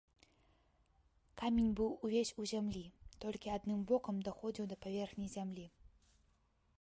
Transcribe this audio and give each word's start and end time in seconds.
Камень 1.41 1.67
быў 1.79 1.91
увесь 2.07 2.31
у 2.43 2.45
зямлі, 2.53 2.81
толькі 3.25 3.53
адным 3.57 3.79
бокам 3.91 4.15
даходзіў 4.29 4.65
да 4.73 4.81
паверхні 4.87 5.27
зямлі. 5.35 5.65